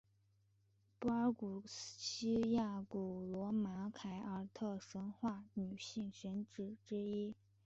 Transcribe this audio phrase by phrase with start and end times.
[0.97, 7.35] 柏尔古希亚古罗马凯尔特神话女性神只之一。